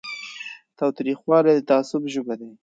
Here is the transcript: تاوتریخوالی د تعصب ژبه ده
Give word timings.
تاوتریخوالی 0.77 1.53
د 1.57 1.59
تعصب 1.69 2.01
ژبه 2.13 2.35
ده 2.39 2.49